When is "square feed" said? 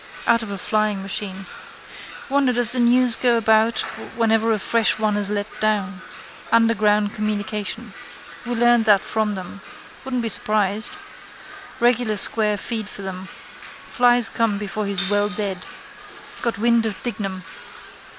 12.17-12.89